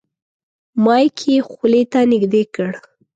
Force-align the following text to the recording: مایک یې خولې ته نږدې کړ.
مایک 0.83 1.17
یې 1.31 1.37
خولې 1.49 1.83
ته 1.91 1.99
نږدې 2.11 2.43
کړ. 2.55 2.71